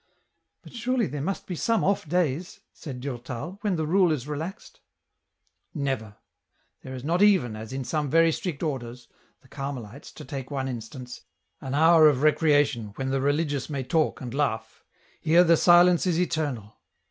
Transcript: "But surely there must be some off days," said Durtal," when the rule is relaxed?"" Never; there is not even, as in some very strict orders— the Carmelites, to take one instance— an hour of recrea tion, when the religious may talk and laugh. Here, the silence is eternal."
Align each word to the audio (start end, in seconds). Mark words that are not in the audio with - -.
"But 0.63 0.73
surely 0.73 1.05
there 1.05 1.21
must 1.21 1.45
be 1.45 1.53
some 1.55 1.83
off 1.83 2.09
days," 2.09 2.61
said 2.73 3.01
Durtal," 3.01 3.59
when 3.61 3.75
the 3.75 3.85
rule 3.85 4.11
is 4.11 4.27
relaxed?"" 4.27 4.79
Never; 5.75 6.15
there 6.81 6.95
is 6.95 7.03
not 7.03 7.21
even, 7.21 7.55
as 7.55 7.71
in 7.71 7.83
some 7.83 8.09
very 8.09 8.31
strict 8.31 8.63
orders— 8.63 9.07
the 9.43 9.47
Carmelites, 9.47 10.11
to 10.13 10.25
take 10.25 10.49
one 10.49 10.67
instance— 10.67 11.21
an 11.61 11.75
hour 11.75 12.07
of 12.09 12.21
recrea 12.23 12.65
tion, 12.65 12.93
when 12.95 13.11
the 13.11 13.21
religious 13.21 13.69
may 13.69 13.83
talk 13.83 14.21
and 14.21 14.33
laugh. 14.33 14.83
Here, 15.19 15.43
the 15.43 15.55
silence 15.55 16.07
is 16.07 16.19
eternal." 16.19 16.79